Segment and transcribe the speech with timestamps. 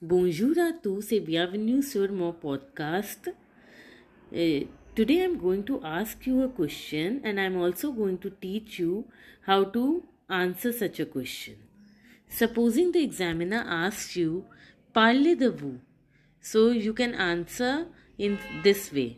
[0.00, 3.34] Bonjour à tous et bienvenue sur mon podcast.
[4.32, 8.78] Uh, today I'm going to ask you a question and I'm also going to teach
[8.78, 9.06] you
[9.44, 11.56] how to answer such a question.
[12.28, 14.44] Supposing the examiner asks you,
[14.94, 15.80] parlez de vous.
[16.40, 17.88] So you can answer
[18.20, 19.16] in this way.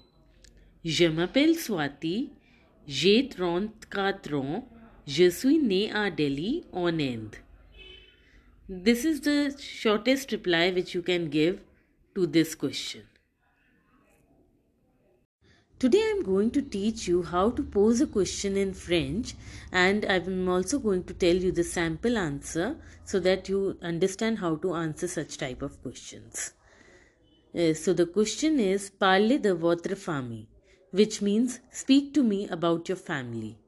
[0.82, 2.30] Je m'appelle Swati,
[2.86, 4.66] j'ai 34 ans,
[5.06, 7.36] je suis né à Delhi en Inde.
[8.72, 11.60] This is the shortest reply which you can give
[12.14, 13.02] to this question.
[15.80, 19.34] Today I am going to teach you how to pose a question in French
[19.72, 24.38] and I am also going to tell you the sample answer so that you understand
[24.38, 26.54] how to answer such type of questions.
[27.52, 30.46] Uh, so the question is Parlez de votre famille
[30.92, 33.58] which means speak to me about your family.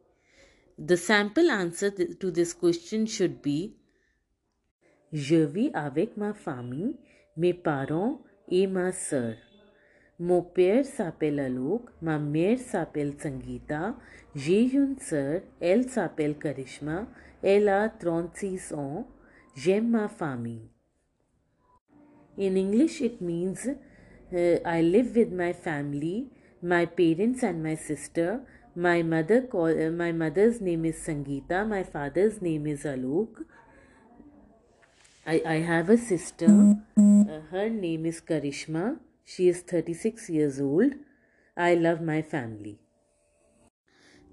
[0.78, 3.74] The sample answer to this question should be
[5.12, 6.96] Je vis avec ma famille,
[7.36, 9.34] mes parents et ma sœur.
[10.18, 13.96] Mon père s'appelle Alok, ma mère s'appelle Sangeeta,
[14.34, 17.06] j'ai une sœur, elle s'appelle Karishma,
[17.42, 19.06] elle a 36 ans,
[19.54, 20.68] j'aime ma famille.
[22.38, 26.30] In English, it means uh, I live with my family,
[26.62, 28.40] my parents and my sister.
[28.74, 33.44] My mother call, uh, my mother's name is Sangeeta, my father's name is Alok.
[35.26, 36.76] I, I have a sister.
[36.98, 38.98] Uh, her name is Karishma.
[39.24, 40.94] She is 36 years old.
[41.56, 42.78] I love my family.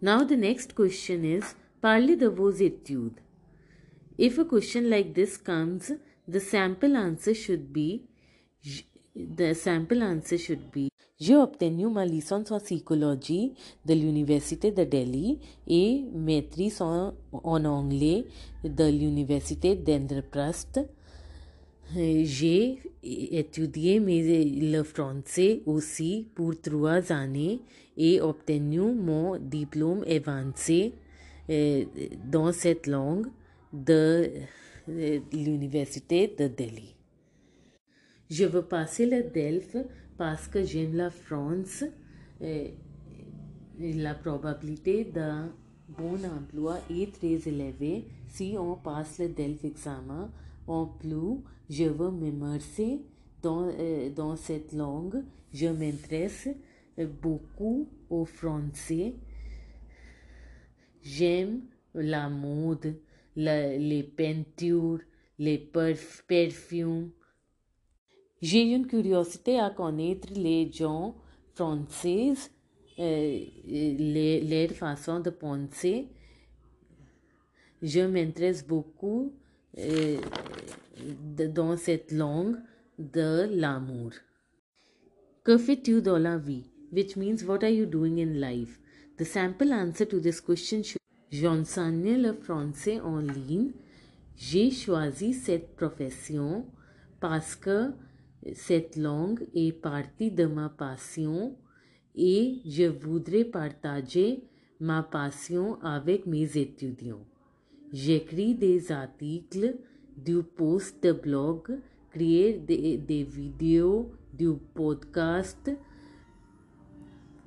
[0.01, 2.61] Now, the next question is Parlez de vos.
[4.17, 5.91] If a question like this comes,
[6.27, 8.09] the sample answer should be
[9.35, 10.89] the sample answer should be
[11.21, 13.53] J'ai obtenu ma licence en psychologie
[13.85, 18.23] de l'Université de Delhi et maîtrise en, en anglais
[18.63, 20.83] de l'Université d'Indraprastha.
[21.93, 27.59] J'ai étudié le français aussi pour trois années
[27.97, 30.93] et obtenu mon diplôme avancé
[31.49, 33.27] dans cette langue
[33.73, 34.31] de
[35.33, 36.95] l'Université de Delhi.
[38.29, 39.75] Je veux passer le DELF
[40.17, 41.83] parce que j'aime la France.
[43.79, 45.51] La probabilité d'un
[45.87, 50.31] bon emploi est très élevée si on passe le DELF examen.
[50.67, 53.01] En plus, je veux m'immerser
[53.41, 55.23] dans, euh, dans cette langue.
[55.51, 56.49] Je m'intéresse
[57.21, 59.15] beaucoup au français.
[61.01, 61.61] J'aime
[61.95, 62.95] la mode,
[63.35, 64.99] les peintures,
[65.39, 67.09] les perf perfumes.
[68.41, 71.15] J'ai une curiosité à connaître les gens
[71.55, 72.33] français,
[72.99, 76.07] euh, leur façon de penser.
[77.81, 79.33] Je m'intéresse beaucoup
[79.77, 80.17] euh,
[81.37, 82.57] de, dans cette langue
[82.97, 84.11] de l'amour.
[85.43, 86.65] Que fais-tu dans la vie?
[86.91, 88.79] Which means what are you doing in life?
[89.17, 90.99] The sample answer to this question should
[91.31, 93.71] J'enseigne le français en ligne.
[94.35, 96.65] J'ai choisi cette profession
[97.19, 97.91] parce que
[98.53, 101.55] cette langue est partie de ma passion
[102.15, 104.43] et je voudrais partager
[104.79, 107.25] ma passion avec mes étudiants.
[107.91, 109.75] J'écris des articles,
[110.15, 111.79] du post de blog,
[112.11, 115.71] créer des, vidéos, du podcast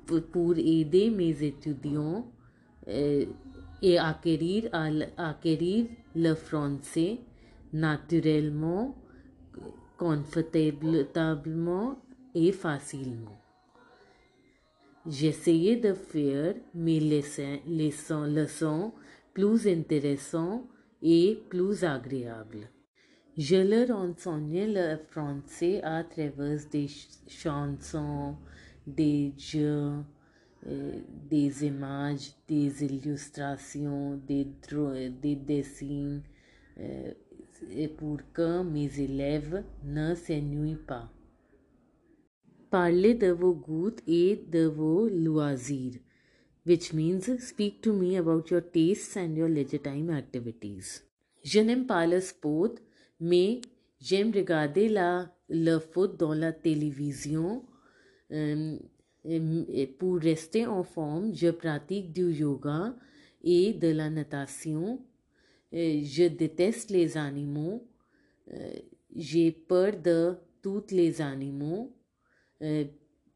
[0.05, 2.27] pour, pour aider mes étudiants
[2.87, 3.25] euh,
[3.81, 4.69] et acquérir,
[5.17, 7.19] acquérir le français
[7.71, 8.95] naturellement
[10.03, 11.95] confortablement
[12.35, 13.39] et facilement.
[15.07, 18.91] J'essayais de faire mes leçons,
[19.33, 20.65] plus intéressantes
[21.01, 22.69] et plus agréables.
[23.37, 26.87] Je leur enseignais le français à travers des
[27.27, 28.35] chansons,
[28.85, 30.03] des jeux,
[30.67, 30.99] euh,
[31.29, 34.47] des images, des illustrations, des,
[35.21, 36.19] des dessins,
[36.79, 37.13] euh,
[37.71, 41.09] et pour que mes élèves ne s'ennuient pas.
[42.69, 45.99] Parlez de vos goûts et de vos loisirs,
[46.65, 51.03] which means speak to me about your tastes and your leisure time activities.
[51.43, 52.75] Je n'aime pas le sport,
[53.19, 53.61] mais
[53.99, 57.63] j'aime regarder la, le foot dans la télévision.
[58.31, 58.77] Euh,
[59.99, 62.95] pour rester en forme, je pratique du yoga
[63.43, 64.99] et de la natation
[65.73, 67.87] je déteste les animaux.
[69.15, 71.91] J'ai peur de tous les animaux.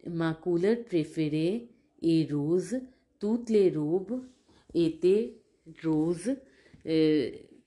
[0.06, 1.70] ma couleur préférée
[2.02, 2.80] est rose.
[3.20, 4.24] Toutes les robes
[4.74, 5.34] étaient
[5.84, 6.36] roses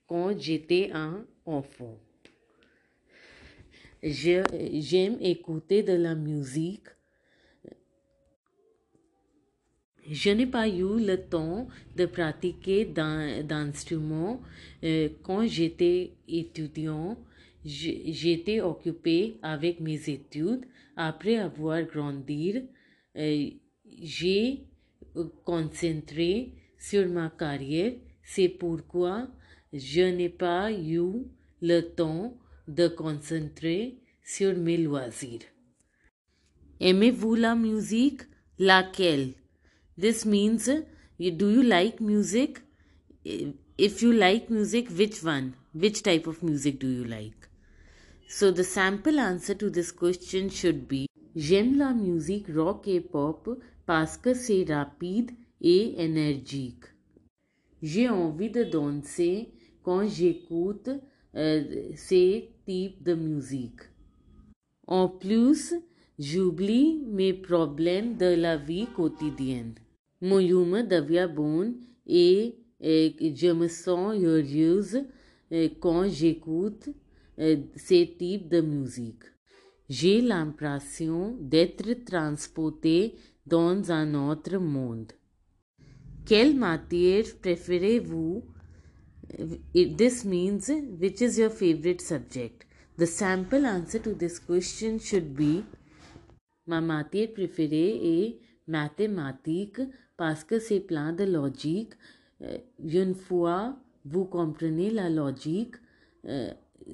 [0.07, 1.99] quand j'étais un enfant.
[4.01, 6.87] J'aime écouter de la musique.
[10.11, 14.41] Je n'ai pas eu le temps de pratiquer d'instruments
[14.83, 17.17] euh, quand j'étais étudiant.
[17.63, 20.65] J'étais occupé avec mes études.
[20.97, 22.61] Après avoir grandi,
[23.15, 23.49] euh,
[24.01, 24.65] j'ai
[25.45, 27.93] concentré sur ma carrière.
[28.21, 29.29] C'est pourquoi
[29.71, 31.23] je n'ai pas eu
[31.61, 32.35] le temps
[32.67, 35.47] de concentrer sur mes loisirs.
[36.81, 38.23] Aimez-vous la musique?
[38.59, 39.40] Laquelle?
[39.97, 42.61] This means, do you like music?
[43.23, 45.55] If you like music, which one?
[45.73, 47.47] Which type of music do you like?
[48.27, 53.61] So the sample answer to this question should be J'aime la musique rock et pop
[53.85, 56.85] parce que c'est rapide et énergique.
[57.81, 59.49] J'ai envie de danser
[59.83, 60.89] quand j'écoute
[61.35, 63.81] euh, ces types de musique.
[64.87, 65.73] En plus,
[66.19, 69.73] j'oublie mes problèmes de la vie quotidienne.
[70.21, 71.73] Mon humeur devient bon
[72.05, 75.03] et, je me sens heureuse
[75.51, 76.89] euh, quand j'écoute
[77.39, 79.23] euh, ces types de musique.
[79.89, 83.15] J'ai l'impression d'être transporté
[83.45, 85.11] dans un autre monde.
[86.25, 88.43] Quelle matière préférez-vous?
[89.73, 90.69] This means
[90.99, 92.65] which is your favorite subject?
[92.97, 95.63] The sample answer to this question should be
[96.67, 99.81] Ma matière préférée est mathématiques
[100.17, 101.93] parce que c'est plein de logique.
[102.79, 105.75] Une fois vous comprenez la logique,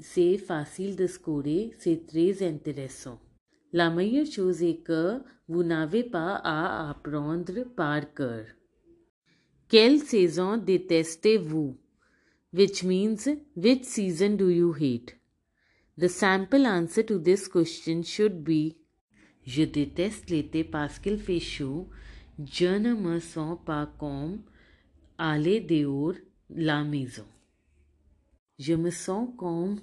[0.02, 3.20] c'est facile de scorer, c'est très intéressant.
[3.74, 8.46] La meilleure chose est que vous n'avez pas à apprendre par cœur.
[9.70, 11.78] Quelle saison détestez-vous?
[12.54, 15.18] Which means, which season do you hate?
[15.98, 18.78] The sample answer to this question should be
[19.48, 21.90] Je déteste l'été parce qu'il fait chaud.
[22.38, 24.44] Je ne me sens pas comme
[25.18, 26.14] aller dehors
[26.50, 27.26] la maison.
[28.60, 29.80] Je me sens comme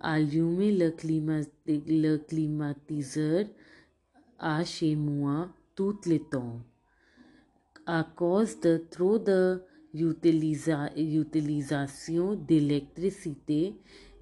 [0.00, 0.94] allumer le,
[1.66, 3.44] le climatiseur
[4.38, 6.62] à chez moi tout le temps
[7.86, 9.62] à cause de trop de
[9.94, 13.74] utilisation d'électricité,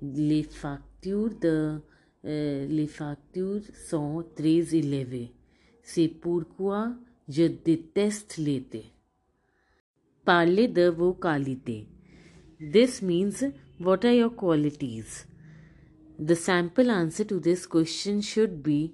[0.03, 1.81] les factures de
[2.25, 2.87] euh,
[3.89, 5.33] sont très élevées.
[5.83, 6.95] C'est pourquoi
[7.29, 8.93] je déteste l'été.
[10.25, 11.87] Parlez de vos qualités.
[12.61, 15.27] This means what are your qualities?
[16.19, 18.93] The sample answer to this question should be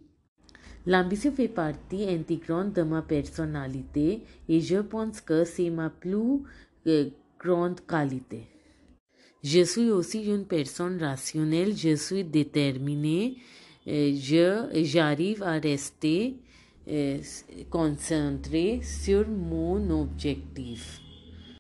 [0.89, 6.43] L'ambition fait partie intégrante de ma personnalité et je pense que c'est ma plus
[6.87, 8.47] euh, grande qualité.
[9.49, 13.37] Je suis aussi une personne rationnelle, je suis déterminée,
[13.87, 14.13] euh,
[14.83, 16.35] j'arrive à rester
[16.89, 17.19] euh,
[17.71, 21.01] concentré sur mon objectif.